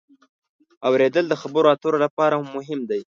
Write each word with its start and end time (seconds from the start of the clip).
اورېدل 0.87 1.25
د 1.29 1.33
خبرو 1.41 1.67
اترو 1.73 1.97
لپاره 2.05 2.35
مهم 2.55 2.79
دی. 2.89 3.01